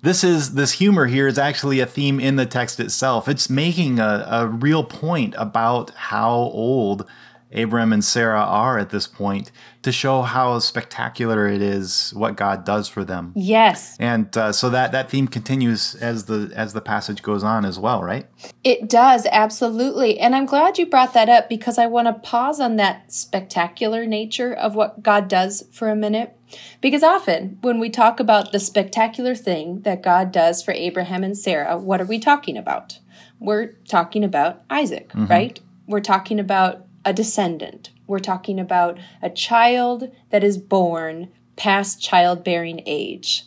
this 0.02 0.24
is 0.24 0.54
this 0.54 0.74
humor 0.74 1.08
here 1.08 1.28
is 1.28 1.38
actually 1.38 1.82
a 1.82 1.86
theme 1.86 2.20
in 2.20 2.38
the 2.38 2.46
text 2.46 2.80
itself. 2.80 3.28
It's 3.28 3.50
making 3.50 4.00
a, 4.00 4.26
a 4.30 4.48
real 4.48 4.84
point 4.84 5.36
about 5.38 5.90
how 5.92 6.32
old 6.32 7.06
Abram 7.54 7.92
and 7.92 8.04
Sarah 8.04 8.42
are 8.42 8.78
at 8.78 8.90
this 8.92 9.07
point 9.07 9.51
to 9.81 9.92
show 9.92 10.22
how 10.22 10.60
spectacular 10.60 11.48
it 11.48 11.62
is 11.62 12.12
what 12.16 12.36
God 12.36 12.66
does 12.66 12.88
for 12.88 13.04
them. 13.04 13.34
yes 13.36 13.96
And 14.00 14.36
uh, 14.38 14.51
so 14.51 14.69
that 14.69 14.92
that 14.92 15.10
theme 15.10 15.28
continues 15.28 15.96
as 15.96 16.25
the 16.25 16.51
as 16.56 16.74
the 16.74 16.81
passage 16.81 17.24
goes 17.24 17.44
on 17.44 17.66
as 17.66 17.80
well, 17.80 18.04
right? 18.04 18.28
It 18.63 18.90
does, 18.90 19.25
absolutely. 19.31 20.19
And 20.19 20.36
I'm 20.36 20.46
glad 20.46 20.78
you 20.78 20.86
brought 20.86 21.13
that 21.13 21.30
up 21.30 21.50
because 21.50 21.78
I 21.78 21.88
want 21.88 22.07
to 22.07 22.13
pause 22.13 22.60
on 22.60 22.75
that 22.75 23.12
spectacular 23.12 24.06
nature 24.06 24.54
of 24.54 24.75
what 24.75 25.01
God 25.01 25.28
does 25.28 25.63
for 25.72 25.90
a 25.90 25.96
minute. 25.96 26.36
Because 26.81 27.04
often 27.04 27.57
when 27.62 27.80
we 27.80 27.90
talk 27.90 28.19
about 28.19 28.51
the 28.51 28.60
spectacular 28.60 29.36
thing 29.36 29.81
that 29.81 30.01
God 30.01 30.31
does 30.31 30.63
for 30.63 30.72
Abraham 30.72 31.24
and 31.24 31.38
Sarah, 31.38 31.78
what 31.78 32.01
are 32.01 32.06
we 32.06 32.19
talking 32.19 32.57
about? 32.57 33.00
We're 33.40 33.74
talking 33.88 34.24
about 34.24 34.63
Isaac, 34.69 35.12
right? 35.16 35.60
We're 35.88 36.01
talking 36.01 36.40
about 36.40 36.86
a 37.06 37.13
descendant. 37.13 37.92
We're 38.07 38.19
talking 38.19 38.60
about 38.60 39.00
a 39.22 39.30
child 39.30 40.12
that 40.31 40.44
is 40.44 40.57
born 40.57 41.30
past 41.56 42.01
childbearing 42.01 42.81
age. 42.86 43.46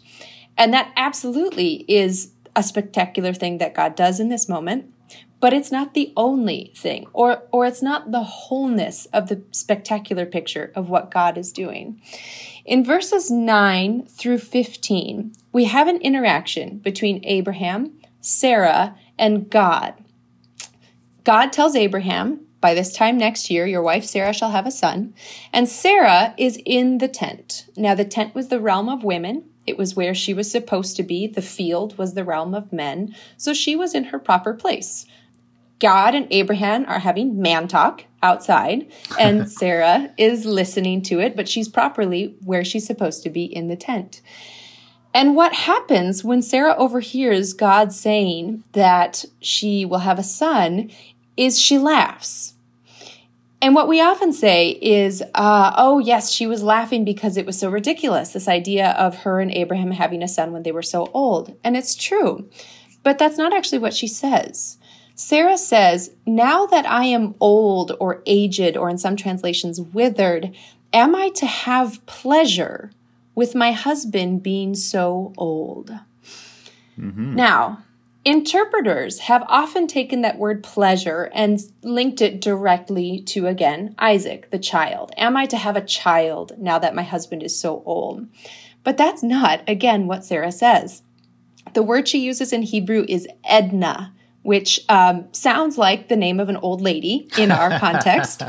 And 0.57 0.73
that 0.75 0.93
absolutely 0.97 1.85
is 1.89 2.33
a 2.55 2.63
spectacular 2.63 3.33
thing 3.33 3.59
that 3.59 3.75
God 3.75 3.97
does 3.97 4.21
in 4.21 4.29
this 4.29 4.49
moment, 4.49 4.93
but 5.41 5.53
it's 5.53 5.73
not 5.73 5.95
the 5.95 6.13
only 6.17 6.73
thing 6.77 7.07
or 7.13 7.43
or 7.51 7.67
it's 7.67 7.83
not 7.83 8.13
the 8.13 8.23
wholeness 8.23 9.07
of 9.07 9.29
the 9.29 9.43
spectacular 9.51 10.27
picture 10.27 10.71
of 10.77 10.89
what 10.89 11.11
God 11.11 11.39
is 11.39 11.51
doing. 11.53 12.01
In 12.65 12.85
verses 12.85 13.31
9 13.31 14.07
through 14.07 14.39
15, 14.39 15.33
we 15.53 15.65
have 15.65 15.89
an 15.89 16.01
interaction 16.01 16.79
between 16.79 17.25
Abraham, 17.25 17.93
Sarah, 18.21 18.97
and 19.19 19.51
God. 19.51 19.95
God 21.25 21.53
tells 21.53 21.75
Abraham, 21.75 22.47
by 22.63 22.73
this 22.73 22.93
time 22.93 23.19
next 23.19 23.51
year, 23.51 23.67
your 23.67 23.83
wife 23.83 24.05
Sarah 24.05 24.33
shall 24.33 24.53
have 24.53 24.67
a 24.67 24.71
son. 24.71 25.13
And 25.53 25.69
Sarah 25.69 26.33
is 26.39 26.59
in 26.65 26.97
the 26.99 27.09
tent. 27.09 27.67
Now, 27.77 27.95
the 27.95 28.07
tent 28.07 28.35
was 28.35 28.49
the 28.49 28.61
realm 28.61 28.89
of 28.89 29.05
women. 29.05 29.45
It 29.67 29.77
was 29.77 29.95
where 29.95 30.15
she 30.15 30.33
was 30.33 30.51
supposed 30.51 30.97
to 30.97 31.03
be. 31.03 31.27
The 31.27 31.43
field 31.43 31.99
was 31.99 32.15
the 32.15 32.25
realm 32.25 32.55
of 32.55 32.73
men. 32.73 33.15
So 33.37 33.53
she 33.53 33.77
was 33.77 33.95
in 33.95 34.05
her 34.05 34.19
proper 34.19 34.55
place. 34.55 35.05
God 35.79 36.15
and 36.15 36.29
Abraham 36.31 36.85
are 36.87 37.01
having 37.01 37.43
man 37.43 37.67
talk 37.67 38.05
outside, 38.23 38.89
and 39.19 39.51
Sarah 39.51 40.15
is 40.17 40.47
listening 40.47 41.03
to 41.03 41.19
it, 41.19 41.35
but 41.35 41.49
she's 41.49 41.69
properly 41.69 42.37
where 42.45 42.65
she's 42.65 42.87
supposed 42.87 43.25
to 43.25 43.31
be 43.31 43.45
in 43.45 43.67
the 43.67 43.75
tent. 43.75 44.23
And 45.13 45.35
what 45.35 45.53
happens 45.53 46.23
when 46.23 46.41
Sarah 46.41 46.77
overhears 46.77 47.53
God 47.53 47.93
saying 47.93 48.63
that 48.73 49.25
she 49.41 49.85
will 49.85 49.99
have 49.99 50.21
a 50.21 50.23
son 50.23 50.91
is 51.37 51.59
she 51.59 51.79
laughs. 51.79 52.52
And 53.63 53.77
what 53.77 53.87
we 53.87 54.01
often 54.01 54.33
say 54.33 54.71
is, 54.71 55.23
uh, 55.37 55.73
oh, 55.77 56.01
yes, 56.01 56.33
she 56.33 56.49
was 56.49 56.65
laughing 56.65 57.05
because 57.05 57.37
it 57.37 57.47
was 57.47 57.57
so 57.57 57.71
ridiculous, 57.71 58.33
this 58.33 58.49
idea 58.49 58.91
of 58.99 59.19
her 59.19 59.41
and 59.41 59.53
Abraham 59.53 59.93
having 59.93 60.21
a 60.21 60.27
son 60.27 60.51
when 60.51 60.65
they 60.65 60.73
were 60.73 60.83
so 60.83 61.09
old. 61.15 61.55
And 61.63 61.77
it's 61.77 61.95
true. 61.95 62.51
But 63.05 63.19
that's 63.19 63.39
not 63.39 63.55
actually 63.55 63.79
what 63.79 63.95
she 63.95 64.09
says. 64.09 64.79
Sarah 65.15 65.57
says, 65.57 66.11
Now 66.27 66.67
that 66.67 66.87
I 66.87 67.05
am 67.05 67.37
old 67.39 67.93
or 68.01 68.21
aged, 68.27 68.77
or 68.77 68.91
in 68.91 68.99
some 68.99 69.15
translations, 69.15 69.81
withered, 69.81 70.53
am 70.93 71.15
I 71.15 71.29
to 71.37 71.47
have 71.47 72.05
pleasure 72.07 72.91
with 73.37 73.55
my 73.55 73.71
husband 73.71 74.43
being 74.43 74.75
so 74.75 75.33
old? 75.37 75.93
Now, 77.37 77.85
interpreters 78.25 79.21
have 79.21 79.45
often 79.49 79.87
taken 79.87 80.23
that 80.23 80.39
word 80.39 80.63
pleasure 80.63 81.31
and 81.35 81.61
linked 81.83 82.21
it 82.21 82.41
directly 82.41 83.21
to, 83.23 83.47
again, 83.47 83.95
Isaac, 83.99 84.51
the 84.51 84.59
child. 84.59 85.13
Am 85.17 85.37
I 85.37 85.47
to 85.47 85.57
have 85.57 85.77
a 85.77 85.85
child 85.85 86.53
now 86.59 86.79
that 86.79 86.95
my 86.95 87.03
husband 87.03 87.43
is 87.43 87.59
so 87.59 87.83
old? 87.85 88.27
But 88.85 88.97
that's 88.97 89.23
not, 89.23 89.63
again, 89.69 90.07
what 90.07 90.25
Sarah 90.25 90.53
says. 90.53 91.03
The 91.75 91.83
word 91.83 92.09
she 92.09 92.19
uses 92.19 92.53
in 92.53 92.63
Hebrew 92.63 93.05
is 93.09 93.27
Edna, 93.45 94.15
which 94.43 94.85
um, 94.89 95.29
sounds 95.33 95.79
like 95.79 96.09
the 96.09 96.17
name 96.17 96.41
of 96.41 96.49
an 96.49 96.57
old 96.57 96.81
lady 96.81 97.29
in 97.39 97.51
our 97.51 97.79
context, 97.79 98.43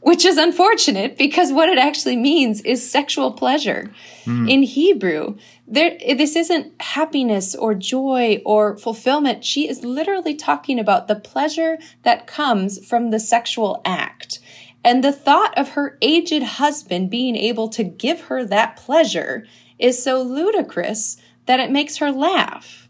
which 0.00 0.24
is 0.24 0.36
unfortunate 0.36 1.16
because 1.16 1.52
what 1.52 1.68
it 1.68 1.78
actually 1.78 2.16
means 2.16 2.60
is 2.62 2.88
sexual 2.88 3.32
pleasure. 3.32 3.92
Mm. 4.24 4.50
In 4.50 4.62
Hebrew, 4.62 5.36
there, 5.70 5.98
this 6.16 6.34
isn't 6.34 6.80
happiness 6.80 7.54
or 7.54 7.74
joy 7.74 8.40
or 8.44 8.76
fulfillment. 8.78 9.44
She 9.44 9.68
is 9.68 9.84
literally 9.84 10.34
talking 10.34 10.78
about 10.78 11.08
the 11.08 11.16
pleasure 11.16 11.78
that 12.02 12.26
comes 12.26 12.84
from 12.86 13.10
the 13.10 13.20
sexual 13.20 13.82
act. 13.84 14.40
And 14.82 15.04
the 15.04 15.12
thought 15.12 15.56
of 15.58 15.70
her 15.70 15.98
aged 16.00 16.42
husband 16.42 17.10
being 17.10 17.36
able 17.36 17.68
to 17.70 17.84
give 17.84 18.22
her 18.22 18.44
that 18.46 18.76
pleasure 18.76 19.46
is 19.78 20.02
so 20.02 20.22
ludicrous 20.22 21.18
that 21.46 21.60
it 21.60 21.70
makes 21.70 21.98
her 21.98 22.10
laugh. 22.10 22.88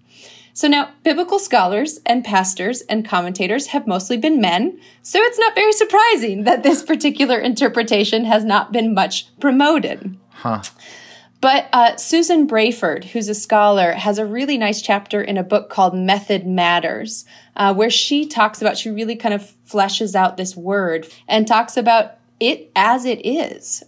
So 0.52 0.66
now, 0.66 0.90
biblical 1.04 1.38
scholars 1.38 2.00
and 2.04 2.24
pastors 2.24 2.80
and 2.82 3.04
commentators 3.04 3.68
have 3.68 3.86
mostly 3.86 4.16
been 4.16 4.40
men, 4.40 4.80
so 5.02 5.20
it's 5.20 5.38
not 5.38 5.54
very 5.54 5.72
surprising 5.72 6.42
that 6.44 6.64
this 6.64 6.82
particular 6.82 7.38
interpretation 7.38 8.24
has 8.24 8.44
not 8.44 8.72
been 8.72 8.92
much 8.92 9.28
promoted. 9.38 10.16
Huh. 10.30 10.62
But 11.40 11.68
uh, 11.72 11.96
Susan 11.96 12.48
Brayford, 12.48 13.04
who's 13.04 13.28
a 13.28 13.34
scholar, 13.34 13.92
has 13.92 14.18
a 14.18 14.26
really 14.26 14.58
nice 14.58 14.82
chapter 14.82 15.22
in 15.22 15.38
a 15.38 15.44
book 15.44 15.70
called 15.70 15.94
Method 15.94 16.46
Matters, 16.46 17.24
uh, 17.54 17.72
where 17.74 17.90
she 17.90 18.26
talks 18.26 18.60
about, 18.60 18.76
she 18.76 18.90
really 18.90 19.14
kind 19.14 19.34
of 19.34 19.54
fleshes 19.68 20.16
out 20.16 20.36
this 20.36 20.56
word 20.56 21.06
and 21.28 21.46
talks 21.46 21.76
about 21.76 22.14
it 22.40 22.72
as 22.74 23.04
it 23.04 23.24
is. 23.24 23.84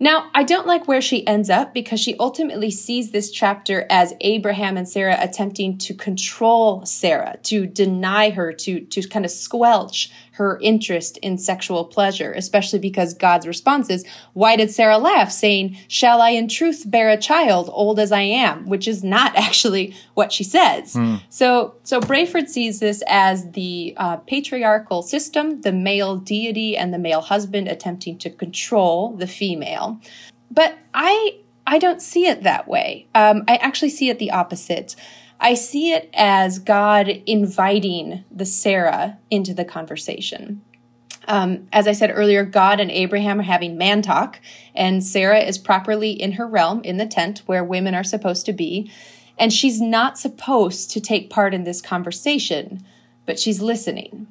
Now, 0.00 0.30
I 0.32 0.44
don't 0.44 0.66
like 0.66 0.86
where 0.86 1.00
she 1.00 1.26
ends 1.26 1.50
up 1.50 1.74
because 1.74 1.98
she 1.98 2.16
ultimately 2.18 2.70
sees 2.70 3.10
this 3.10 3.32
chapter 3.32 3.84
as 3.90 4.14
Abraham 4.20 4.76
and 4.76 4.88
Sarah 4.88 5.18
attempting 5.20 5.76
to 5.78 5.94
control 5.94 6.86
Sarah, 6.86 7.36
to 7.44 7.66
deny 7.66 8.30
her, 8.30 8.52
to, 8.52 8.80
to 8.80 9.08
kind 9.08 9.24
of 9.24 9.32
squelch 9.32 10.12
her 10.38 10.58
interest 10.62 11.18
in 11.18 11.36
sexual 11.36 11.84
pleasure, 11.84 12.32
especially 12.32 12.78
because 12.78 13.12
God's 13.12 13.46
response 13.46 13.90
is, 13.90 14.04
Why 14.32 14.56
did 14.56 14.70
Sarah 14.70 14.98
laugh? 14.98 15.30
saying, 15.30 15.76
Shall 15.88 16.20
I 16.20 16.30
in 16.30 16.48
truth 16.48 16.84
bear 16.86 17.10
a 17.10 17.16
child, 17.16 17.68
old 17.72 18.00
as 18.00 18.12
I 18.12 18.22
am? 18.22 18.66
Which 18.66 18.88
is 18.88 19.04
not 19.04 19.36
actually 19.36 19.94
what 20.14 20.32
she 20.32 20.44
says. 20.44 20.94
Mm. 20.94 21.22
So, 21.28 21.74
so 21.82 22.00
Brayford 22.00 22.48
sees 22.48 22.80
this 22.80 23.02
as 23.06 23.50
the 23.52 23.94
uh, 23.96 24.16
patriarchal 24.18 25.02
system, 25.02 25.60
the 25.60 25.72
male 25.72 26.16
deity 26.16 26.76
and 26.76 26.94
the 26.94 26.98
male 26.98 27.20
husband 27.20 27.68
attempting 27.68 28.16
to 28.18 28.30
control 28.30 29.14
the 29.16 29.26
female. 29.26 30.00
But 30.50 30.78
I 30.94 31.38
I 31.66 31.78
don't 31.78 32.00
see 32.00 32.26
it 32.26 32.44
that 32.44 32.66
way. 32.66 33.06
Um, 33.14 33.44
I 33.46 33.56
actually 33.56 33.90
see 33.90 34.08
it 34.08 34.18
the 34.18 34.30
opposite. 34.30 34.96
I 35.40 35.54
see 35.54 35.92
it 35.92 36.10
as 36.14 36.58
God 36.58 37.08
inviting 37.08 38.24
the 38.30 38.44
Sarah 38.44 39.18
into 39.30 39.54
the 39.54 39.64
conversation. 39.64 40.62
Um, 41.28 41.68
as 41.72 41.86
I 41.86 41.92
said 41.92 42.10
earlier, 42.12 42.44
God 42.44 42.80
and 42.80 42.90
Abraham 42.90 43.40
are 43.40 43.44
having 43.44 43.76
man 43.76 44.00
talk, 44.02 44.40
and 44.74 45.04
Sarah 45.04 45.40
is 45.40 45.58
properly 45.58 46.10
in 46.10 46.32
her 46.32 46.46
realm 46.46 46.80
in 46.82 46.96
the 46.96 47.06
tent 47.06 47.42
where 47.46 47.62
women 47.62 47.94
are 47.94 48.04
supposed 48.04 48.46
to 48.46 48.52
be. 48.52 48.90
And 49.38 49.52
she's 49.52 49.80
not 49.80 50.18
supposed 50.18 50.90
to 50.90 51.00
take 51.00 51.30
part 51.30 51.54
in 51.54 51.64
this 51.64 51.80
conversation, 51.80 52.84
but 53.26 53.38
she's 53.38 53.60
listening. 53.60 54.26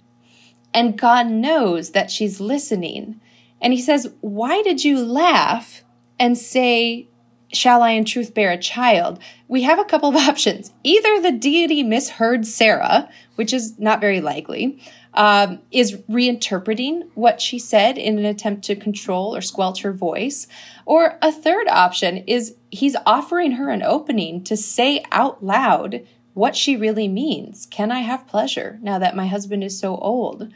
And 0.73 0.97
God 0.97 1.27
knows 1.27 1.91
that 1.91 2.11
she's 2.11 2.41
listening. 2.41 3.21
And 3.61 3.73
he 3.73 3.81
says, 3.81 4.11
Why 4.21 4.61
did 4.63 4.83
you 4.83 4.99
laugh 4.99 5.83
and 6.19 6.37
say, 6.37 7.07
Shall 7.53 7.81
I 7.81 7.91
in 7.91 8.05
truth 8.05 8.33
bear 8.33 8.51
a 8.51 8.57
child? 8.57 9.19
We 9.47 9.63
have 9.63 9.79
a 9.79 9.85
couple 9.85 10.09
of 10.09 10.15
options. 10.29 10.71
Either 10.83 11.21
the 11.21 11.31
deity 11.31 11.83
misheard 11.83 12.45
Sarah, 12.45 13.09
which 13.35 13.53
is 13.53 13.79
not 13.79 14.01
very 14.01 14.21
likely, 14.21 14.79
um, 15.13 15.59
is 15.71 15.93
reinterpreting 16.09 17.09
what 17.15 17.41
she 17.41 17.57
said 17.57 17.97
in 17.97 18.19
an 18.19 18.25
attempt 18.25 18.65
to 18.65 18.75
control 18.75 19.35
or 19.35 19.41
squelch 19.41 19.81
her 19.81 19.93
voice. 19.93 20.47
Or 20.85 21.17
a 21.21 21.31
third 21.31 21.67
option 21.67 22.17
is 22.27 22.55
he's 22.69 22.95
offering 23.05 23.53
her 23.53 23.69
an 23.69 23.81
opening 23.81 24.43
to 24.43 24.57
say 24.57 25.03
out 25.11 25.43
loud 25.43 26.05
what 26.33 26.55
she 26.55 26.75
really 26.75 27.07
means. 27.07 27.65
Can 27.65 27.91
I 27.91 28.01
have 28.01 28.27
pleasure 28.27 28.77
now 28.81 28.99
that 28.99 29.15
my 29.15 29.25
husband 29.25 29.63
is 29.63 29.79
so 29.79 29.95
old? 29.97 30.51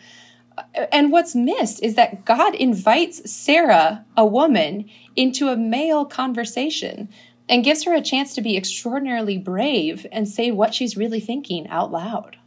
and 0.92 1.12
what's 1.12 1.36
missed 1.36 1.82
is 1.84 1.96
that 1.96 2.26
God 2.26 2.56
invites 2.56 3.32
Sarah, 3.32 4.06
a 4.18 4.26
woman, 4.26 4.90
into 5.16 5.50
a 5.50 5.58
male 5.58 6.06
conversation 6.06 7.10
and 7.50 7.64
gives 7.64 7.84
her 7.84 7.94
a 7.94 8.02
chance 8.02 8.34
to 8.36 8.42
be 8.42 8.56
extraordinarily 8.56 9.38
brave 9.38 10.08
and 10.12 10.28
say 10.28 10.52
what 10.52 10.74
she's 10.74 10.96
really 10.96 11.20
thinking 11.20 11.68
out 11.68 11.92
loud. 11.92 12.38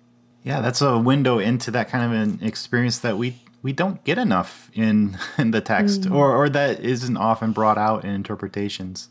Yeah, 0.42 0.60
that's 0.60 0.80
a 0.80 0.98
window 0.98 1.38
into 1.38 1.70
that 1.70 1.88
kind 1.88 2.04
of 2.04 2.12
an 2.12 2.46
experience 2.46 2.98
that 2.98 3.16
we 3.16 3.36
we 3.62 3.72
don't 3.72 4.04
get 4.04 4.18
enough 4.18 4.70
in 4.74 5.18
in 5.38 5.50
the 5.50 5.60
text 5.60 6.02
mm. 6.02 6.14
or 6.14 6.34
or 6.34 6.48
that 6.48 6.80
isn't 6.80 7.16
often 7.16 7.52
brought 7.52 7.78
out 7.78 8.04
in 8.04 8.10
interpretations. 8.10 9.08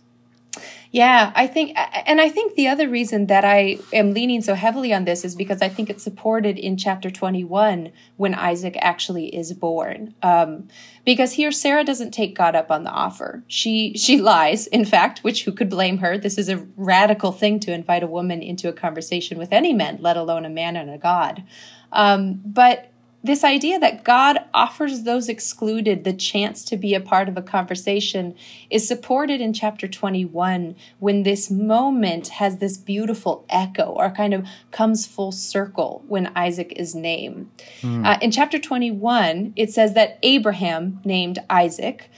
Yeah, 0.94 1.32
I 1.34 1.48
think, 1.48 1.76
and 2.06 2.22
I 2.22 2.30
think 2.30 2.54
the 2.54 2.68
other 2.68 2.88
reason 2.88 3.26
that 3.26 3.44
I 3.44 3.80
am 3.92 4.14
leaning 4.14 4.44
so 4.44 4.54
heavily 4.54 4.94
on 4.94 5.06
this 5.06 5.26
is 5.26 5.34
because 5.34 5.60
I 5.60 5.68
think 5.68 5.90
it's 5.90 6.04
supported 6.04 6.60
in 6.60 6.78
chapter 6.78 7.10
21 7.10 7.92
when 8.18 8.36
Isaac 8.36 8.78
actually 8.80 9.36
is 9.36 9.54
born. 9.54 10.14
Um, 10.22 10.68
because 11.04 11.34
here 11.34 11.52
Sarah 11.52 11.84
doesn't 11.84 12.12
take 12.12 12.38
God 12.38 12.56
up 12.56 12.70
on 12.70 12.84
the 12.84 12.92
offer. 12.92 13.44
She, 13.48 13.98
she 13.98 14.22
lies, 14.22 14.68
in 14.68 14.86
fact, 14.86 15.24
which 15.24 15.46
who 15.46 15.52
could 15.52 15.72
blame 15.72 15.98
her? 15.98 16.16
This 16.16 16.38
is 16.38 16.48
a 16.48 16.64
radical 16.78 17.32
thing 17.32 17.60
to 17.62 17.74
invite 17.74 18.04
a 18.04 18.08
woman 18.08 18.44
into 18.44 18.70
a 18.70 18.74
conversation 18.74 19.40
with 19.40 19.52
any 19.52 19.74
man, 19.74 19.98
let 20.00 20.16
alone 20.16 20.46
a 20.46 20.50
man 20.50 20.76
and 20.76 20.92
a 20.92 21.00
God. 21.00 21.44
Um, 21.92 22.40
but 22.46 22.93
this 23.24 23.46
idea 23.46 23.80
that 23.80 24.03
God 24.03 24.39
offers 24.53 25.03
those 25.03 25.30
excluded 25.30 26.03
the 26.03 26.12
chance 26.12 26.65
to 26.65 26.75
be 26.75 26.94
a 26.94 27.00
part 27.00 27.30
of 27.30 27.38
a 27.38 27.42
conversation 27.42 28.36
is 28.70 28.86
supported 28.86 29.39
in 29.39 29.53
chapter 29.53 29.88
21 29.88 30.75
when 31.00 31.24
this 31.24 31.50
moment 31.50 32.27
has 32.27 32.58
this 32.58 32.75
beautiful 32.75 33.46
echo 33.50 33.86
or 33.86 34.12
kind 34.12 34.34
of 34.34 34.46
comes 34.72 35.06
full 35.06 35.32
circle 35.32 36.03
when 36.08 36.34
Isaac 36.36 36.74
is 36.75 36.94
named. 36.94 37.50
Mm. 37.82 38.06
Uh, 38.06 38.20
in 38.22 38.30
chapter 38.30 38.60
21, 38.60 39.53
it 39.56 39.72
says 39.72 39.94
that 39.94 40.20
Abraham 40.22 41.00
named 41.06 41.39
Isaac. 41.50 42.10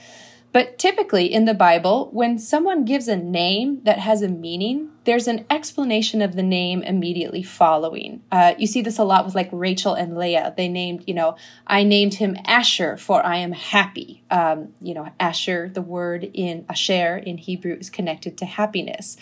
But 0.52 0.76
typically 0.76 1.32
in 1.32 1.44
the 1.44 1.54
Bible, 1.54 2.08
when 2.12 2.38
someone 2.38 2.84
gives 2.84 3.06
a 3.06 3.16
name 3.16 3.80
that 3.84 4.00
has 4.00 4.22
a 4.22 4.28
meaning, 4.28 4.90
there's 5.06 5.28
an 5.28 5.46
explanation 5.48 6.20
of 6.20 6.34
the 6.34 6.42
name 6.42 6.82
immediately 6.82 7.42
following. 7.42 8.22
Uh, 8.30 8.54
you 8.58 8.66
see 8.66 8.82
this 8.82 8.98
a 8.98 9.04
lot 9.04 9.24
with 9.24 9.34
like 9.34 9.48
Rachel 9.52 9.94
and 9.94 10.18
Leah. 10.18 10.52
They 10.56 10.68
named, 10.68 11.04
you 11.06 11.14
know, 11.14 11.36
I 11.66 11.84
named 11.84 12.14
him 12.14 12.36
Asher 12.44 12.96
for 12.96 13.24
I 13.24 13.36
am 13.36 13.52
happy. 13.52 14.22
Um, 14.30 14.74
you 14.82 14.94
know, 14.94 15.08
Asher, 15.18 15.70
the 15.72 15.80
word 15.80 16.28
in 16.34 16.66
Asher 16.68 17.16
in 17.16 17.38
Hebrew 17.38 17.76
is 17.76 17.88
connected 17.88 18.36
to 18.38 18.44
happiness. 18.44 19.16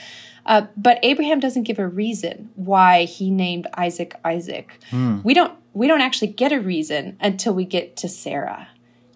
Uh, 0.46 0.66
but 0.76 0.98
Abraham 1.02 1.38
doesn't 1.38 1.62
give 1.62 1.78
a 1.78 1.86
reason 1.86 2.50
why 2.54 3.04
he 3.04 3.30
named 3.30 3.66
Isaac 3.74 4.14
Isaac. 4.24 4.78
Mm. 4.90 5.22
We 5.22 5.34
don't 5.34 5.52
we 5.74 5.86
don't 5.86 6.00
actually 6.00 6.28
get 6.28 6.52
a 6.52 6.60
reason 6.60 7.16
until 7.20 7.54
we 7.54 7.64
get 7.64 7.96
to 7.98 8.08
Sarah. 8.08 8.68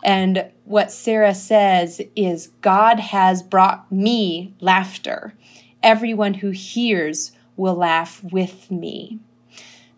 And 0.04 0.50
what 0.64 0.92
Sarah 0.92 1.34
says 1.34 2.00
is, 2.14 2.48
God 2.60 3.00
has 3.00 3.42
brought 3.42 3.90
me 3.90 4.54
laughter. 4.60 5.34
Everyone 5.82 6.35
who 6.35 6.50
hears 6.50 7.32
will 7.56 7.75
laugh 7.75 8.23
with 8.23 8.70
me. 8.70 9.18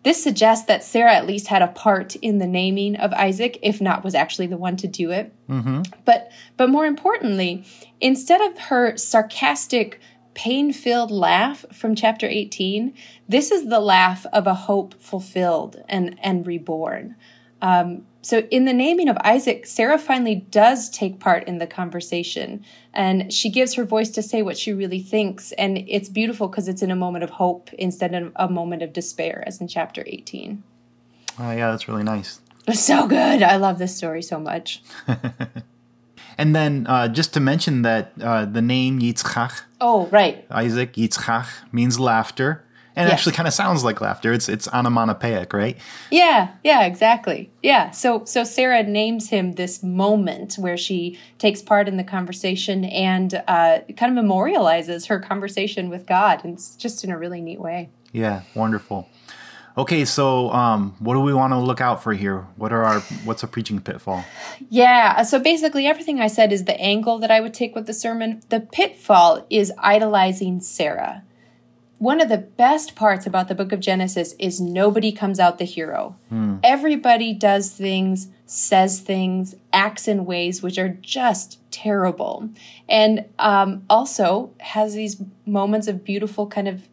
This 0.03 0.21
suggests 0.21 0.65
that 0.65 0.83
Sarah 0.83 1.13
at 1.13 1.27
least 1.27 1.47
had 1.47 1.61
a 1.61 1.67
part 1.67 2.15
in 2.17 2.39
the 2.39 2.47
naming 2.47 2.95
of 2.95 3.13
Isaac, 3.13 3.59
if 3.61 3.79
not 3.79 4.03
was 4.03 4.15
actually 4.15 4.47
the 4.47 4.57
one 4.57 4.75
to 4.77 4.87
do 4.87 5.11
it. 5.11 5.31
Mm-hmm. 5.47 5.83
But 6.05 6.31
but 6.57 6.69
more 6.69 6.85
importantly, 6.85 7.63
instead 7.99 8.41
of 8.41 8.57
her 8.57 8.97
sarcastic, 8.97 9.99
pain-filled 10.33 11.11
laugh 11.11 11.65
from 11.71 11.93
chapter 11.93 12.25
18, 12.25 12.93
this 13.27 13.51
is 13.51 13.67
the 13.67 13.79
laugh 13.79 14.25
of 14.33 14.47
a 14.47 14.55
hope 14.55 14.99
fulfilled 14.99 15.83
and 15.87 16.17
and 16.23 16.47
reborn. 16.47 17.15
Um, 17.61 18.07
so, 18.23 18.39
in 18.51 18.65
the 18.65 18.73
naming 18.73 19.09
of 19.09 19.17
Isaac, 19.23 19.65
Sarah 19.65 19.97
finally 19.97 20.35
does 20.35 20.89
take 20.89 21.19
part 21.19 21.47
in 21.47 21.57
the 21.57 21.65
conversation 21.65 22.63
and 22.93 23.33
she 23.33 23.49
gives 23.49 23.73
her 23.73 23.83
voice 23.83 24.09
to 24.11 24.21
say 24.21 24.43
what 24.43 24.57
she 24.57 24.73
really 24.73 24.99
thinks. 24.99 25.51
And 25.53 25.79
it's 25.87 26.07
beautiful 26.07 26.47
because 26.47 26.67
it's 26.67 26.83
in 26.83 26.91
a 26.91 26.95
moment 26.95 27.23
of 27.23 27.31
hope 27.31 27.73
instead 27.73 28.13
of 28.13 28.31
a 28.35 28.47
moment 28.47 28.83
of 28.83 28.93
despair, 28.93 29.43
as 29.47 29.59
in 29.59 29.67
chapter 29.67 30.03
18. 30.05 30.61
Oh, 31.39 31.51
yeah, 31.51 31.71
that's 31.71 31.87
really 31.87 32.03
nice. 32.03 32.41
It's 32.67 32.81
so 32.81 33.07
good. 33.07 33.41
I 33.41 33.55
love 33.55 33.79
this 33.79 33.95
story 33.95 34.21
so 34.21 34.39
much. 34.39 34.83
and 36.37 36.55
then, 36.55 36.85
uh, 36.87 37.07
just 37.07 37.33
to 37.33 37.39
mention 37.39 37.81
that 37.81 38.13
uh, 38.21 38.45
the 38.45 38.61
name 38.61 38.99
Yitzchak. 38.99 39.61
Oh, 39.79 40.05
right. 40.07 40.45
Isaac, 40.51 40.93
Yitzchak, 40.93 41.47
means 41.71 41.99
laughter 41.99 42.63
and 42.95 43.09
it 43.09 43.11
actually 43.11 43.33
kind 43.33 43.47
of 43.47 43.53
sounds 43.53 43.83
like 43.83 44.01
laughter. 44.01 44.33
It's 44.33 44.49
it's 44.49 44.67
onomatopoeic, 44.67 45.53
right? 45.53 45.77
Yeah, 46.09 46.53
yeah, 46.63 46.83
exactly. 46.85 47.51
Yeah. 47.63 47.91
So 47.91 48.25
so 48.25 48.43
Sarah 48.43 48.83
names 48.83 49.29
him 49.29 49.53
this 49.53 49.81
moment 49.81 50.55
where 50.55 50.77
she 50.77 51.17
takes 51.37 51.61
part 51.61 51.87
in 51.87 51.97
the 51.97 52.03
conversation 52.03 52.85
and 52.85 53.41
uh, 53.47 53.79
kind 53.97 54.17
of 54.17 54.23
memorializes 54.23 55.07
her 55.07 55.19
conversation 55.19 55.89
with 55.89 56.05
God, 56.05 56.43
and 56.43 56.53
it's 56.55 56.75
just 56.75 57.03
in 57.03 57.11
a 57.11 57.17
really 57.17 57.41
neat 57.41 57.59
way. 57.59 57.89
Yeah, 58.11 58.41
wonderful. 58.55 59.07
Okay, 59.77 60.03
so 60.03 60.51
um, 60.51 60.95
what 60.99 61.13
do 61.13 61.21
we 61.21 61.33
want 61.33 61.53
to 61.53 61.57
look 61.57 61.79
out 61.79 62.03
for 62.03 62.13
here? 62.13 62.45
What 62.57 62.73
are 62.73 62.83
our 62.83 62.99
what's 63.23 63.43
a 63.43 63.47
preaching 63.47 63.79
pitfall? 63.79 64.25
Yeah, 64.69 65.23
so 65.23 65.39
basically 65.39 65.87
everything 65.87 66.19
I 66.19 66.27
said 66.27 66.51
is 66.51 66.65
the 66.65 66.79
angle 66.79 67.19
that 67.19 67.31
I 67.31 67.39
would 67.39 67.53
take 67.53 67.73
with 67.73 67.87
the 67.87 67.93
sermon. 67.93 68.41
The 68.49 68.59
pitfall 68.59 69.45
is 69.49 69.71
idolizing 69.77 70.59
Sarah. 70.59 71.23
One 72.01 72.19
of 72.19 72.29
the 72.29 72.39
best 72.39 72.95
parts 72.95 73.27
about 73.27 73.47
the 73.47 73.53
book 73.53 73.71
of 73.71 73.79
Genesis 73.79 74.33
is 74.39 74.59
nobody 74.59 75.11
comes 75.11 75.39
out 75.39 75.59
the 75.59 75.65
hero. 75.65 76.15
Hmm. 76.29 76.55
Everybody 76.63 77.31
does 77.31 77.69
things, 77.69 78.29
says 78.47 79.01
things, 79.01 79.53
acts 79.71 80.07
in 80.07 80.25
ways 80.25 80.63
which 80.63 80.79
are 80.79 80.89
just 80.89 81.59
terrible, 81.69 82.49
and 82.89 83.25
um, 83.37 83.83
also 83.87 84.49
has 84.61 84.95
these 84.95 85.21
moments 85.45 85.87
of 85.87 86.03
beautiful 86.03 86.47
kind 86.47 86.67
of 86.67 86.89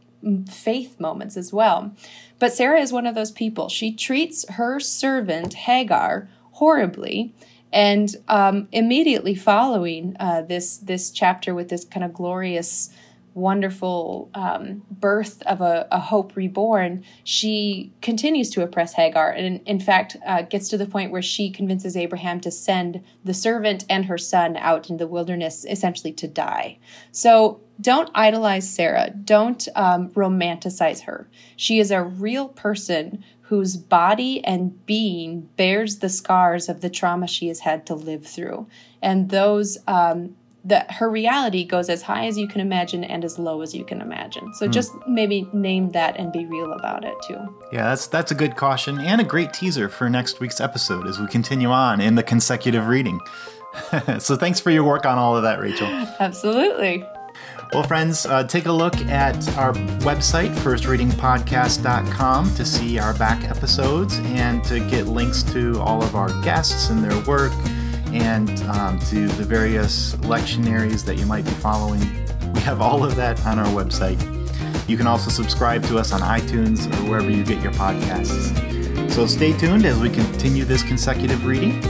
faith 0.46 1.00
moments 1.00 1.38
as 1.38 1.54
well. 1.54 1.90
But 2.38 2.52
Sarah 2.52 2.78
is 2.78 2.92
one 2.92 3.06
of 3.06 3.14
those 3.14 3.32
people. 3.32 3.70
She 3.70 3.90
treats 3.94 4.46
her 4.50 4.78
servant, 4.78 5.54
Hagar, 5.54 6.28
horribly. 6.52 7.32
And 7.72 8.14
um, 8.28 8.68
immediately 8.72 9.34
following 9.34 10.16
uh, 10.20 10.42
this 10.42 10.78
this 10.78 11.10
chapter 11.10 11.54
with 11.54 11.68
this 11.68 11.84
kind 11.84 12.02
of 12.02 12.14
glorious, 12.14 12.90
wonderful 13.38 14.30
um, 14.34 14.82
birth 14.90 15.42
of 15.42 15.60
a, 15.60 15.86
a, 15.90 16.00
hope 16.00 16.36
reborn, 16.36 17.04
she 17.24 17.92
continues 18.02 18.50
to 18.50 18.62
oppress 18.62 18.94
Hagar, 18.94 19.30
and 19.30 19.46
in, 19.46 19.58
in 19.64 19.80
fact 19.80 20.16
uh, 20.26 20.42
gets 20.42 20.68
to 20.68 20.76
the 20.76 20.86
point 20.86 21.12
where 21.12 21.22
she 21.22 21.50
convinces 21.50 21.96
Abraham 21.96 22.40
to 22.40 22.50
send 22.50 23.02
the 23.24 23.34
servant 23.34 23.84
and 23.88 24.06
her 24.06 24.18
son 24.18 24.56
out 24.56 24.90
in 24.90 24.96
the 24.96 25.06
wilderness, 25.06 25.64
essentially 25.68 26.12
to 26.12 26.26
die. 26.26 26.78
So 27.12 27.60
don't 27.80 28.10
idolize 28.14 28.68
Sarah. 28.68 29.10
Don't 29.10 29.68
um, 29.76 30.10
romanticize 30.10 31.02
her. 31.02 31.28
She 31.56 31.78
is 31.78 31.90
a 31.90 32.02
real 32.02 32.48
person 32.48 33.24
whose 33.42 33.76
body 33.76 34.44
and 34.44 34.84
being 34.84 35.48
bears 35.56 36.00
the 36.00 36.08
scars 36.08 36.68
of 36.68 36.80
the 36.80 36.90
trauma 36.90 37.26
she 37.26 37.48
has 37.48 37.60
had 37.60 37.86
to 37.86 37.94
live 37.94 38.26
through. 38.26 38.66
And 39.00 39.30
those, 39.30 39.78
um, 39.86 40.36
that 40.68 40.90
her 40.92 41.10
reality 41.10 41.64
goes 41.64 41.88
as 41.88 42.02
high 42.02 42.26
as 42.26 42.36
you 42.36 42.46
can 42.46 42.60
imagine 42.60 43.04
and 43.04 43.24
as 43.24 43.38
low 43.38 43.62
as 43.62 43.74
you 43.74 43.84
can 43.84 44.00
imagine. 44.00 44.52
So 44.54 44.68
mm. 44.68 44.72
just 44.72 44.92
maybe 45.06 45.48
name 45.52 45.90
that 45.90 46.18
and 46.18 46.32
be 46.32 46.46
real 46.46 46.72
about 46.72 47.04
it 47.04 47.14
too. 47.26 47.38
Yeah, 47.72 47.88
that's 47.88 48.06
that's 48.06 48.30
a 48.30 48.34
good 48.34 48.56
caution 48.56 49.00
and 49.00 49.20
a 49.20 49.24
great 49.24 49.52
teaser 49.52 49.88
for 49.88 50.08
next 50.08 50.40
week's 50.40 50.60
episode 50.60 51.06
as 51.06 51.18
we 51.18 51.26
continue 51.26 51.70
on 51.70 52.00
in 52.00 52.14
the 52.14 52.22
consecutive 52.22 52.86
reading. 52.86 53.20
so 54.18 54.36
thanks 54.36 54.60
for 54.60 54.70
your 54.70 54.84
work 54.84 55.06
on 55.06 55.18
all 55.18 55.36
of 55.36 55.42
that, 55.42 55.60
Rachel. 55.60 55.88
Absolutely. 56.20 57.04
Well, 57.72 57.82
friends, 57.82 58.24
uh, 58.24 58.44
take 58.44 58.64
a 58.64 58.72
look 58.72 58.96
at 59.06 59.36
our 59.58 59.74
website, 60.00 60.54
firstreadingpodcast.com, 60.54 62.54
to 62.54 62.64
see 62.64 62.98
our 62.98 63.12
back 63.14 63.44
episodes 63.44 64.18
and 64.20 64.64
to 64.64 64.80
get 64.88 65.06
links 65.06 65.42
to 65.52 65.78
all 65.80 66.02
of 66.02 66.16
our 66.16 66.28
guests 66.42 66.88
and 66.88 67.04
their 67.04 67.22
work 67.26 67.52
and 68.14 68.50
um, 68.62 68.98
to 69.00 69.26
the 69.28 69.44
various 69.44 70.14
lectionaries 70.16 71.04
that 71.04 71.16
you 71.16 71.26
might 71.26 71.44
be 71.44 71.50
following. 71.52 72.00
We 72.52 72.60
have 72.60 72.80
all 72.80 73.04
of 73.04 73.16
that 73.16 73.44
on 73.46 73.58
our 73.58 73.66
website. 73.66 74.18
You 74.88 74.96
can 74.96 75.06
also 75.06 75.30
subscribe 75.30 75.84
to 75.84 75.98
us 75.98 76.12
on 76.12 76.20
iTunes 76.20 76.86
or 76.86 77.10
wherever 77.10 77.30
you 77.30 77.44
get 77.44 77.62
your 77.62 77.72
podcasts. 77.72 79.10
So 79.10 79.26
stay 79.26 79.56
tuned 79.56 79.84
as 79.84 79.98
we 79.98 80.10
continue 80.10 80.64
this 80.64 80.82
consecutive 80.82 81.44
reading, 81.44 81.82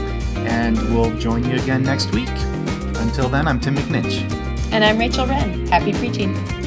and 0.47 0.77
we'll 0.93 1.15
join 1.17 1.43
you 1.49 1.55
again 1.57 1.83
next 1.83 2.11
week. 2.11 2.29
Until 2.97 3.29
then, 3.29 3.47
I'm 3.47 3.59
Tim 3.59 3.75
McNinch. 3.75 4.21
And 4.71 4.83
I'm 4.83 4.97
Rachel 4.97 5.25
Wren. 5.25 5.67
Happy 5.67 5.93
preaching. 5.93 6.58